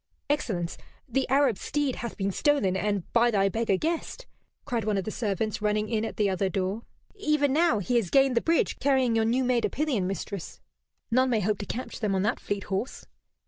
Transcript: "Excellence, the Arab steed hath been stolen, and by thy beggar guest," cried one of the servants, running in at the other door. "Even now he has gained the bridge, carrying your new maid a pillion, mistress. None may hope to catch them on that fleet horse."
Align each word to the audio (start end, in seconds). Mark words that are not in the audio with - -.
"Excellence, 0.31 0.79
the 1.07 1.29
Arab 1.29 1.59
steed 1.59 1.97
hath 1.97 2.17
been 2.17 2.31
stolen, 2.31 2.75
and 2.75 3.03
by 3.13 3.29
thy 3.29 3.49
beggar 3.49 3.77
guest," 3.77 4.25
cried 4.65 4.83
one 4.83 4.97
of 4.97 5.03
the 5.03 5.11
servants, 5.11 5.61
running 5.61 5.89
in 5.89 6.03
at 6.03 6.17
the 6.17 6.27
other 6.27 6.49
door. 6.49 6.81
"Even 7.13 7.53
now 7.53 7.77
he 7.77 7.97
has 7.97 8.09
gained 8.09 8.35
the 8.35 8.41
bridge, 8.41 8.79
carrying 8.79 9.15
your 9.15 9.25
new 9.25 9.43
maid 9.43 9.63
a 9.63 9.69
pillion, 9.69 10.07
mistress. 10.07 10.59
None 11.11 11.29
may 11.29 11.41
hope 11.41 11.59
to 11.59 11.67
catch 11.67 11.99
them 11.99 12.15
on 12.15 12.23
that 12.23 12.39
fleet 12.39 12.63
horse." 12.63 13.05